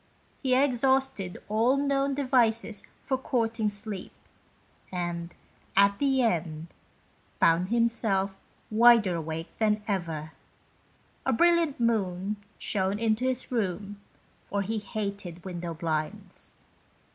[0.41, 4.11] He exhausted all the known devices for courting sleep,
[4.91, 5.35] and,
[5.77, 6.69] at the end,
[7.39, 8.35] found himself
[8.71, 10.31] wider awake than ever.
[11.23, 14.01] A brilliant moon shone into his room,
[14.49, 16.53] for he hated window blinds.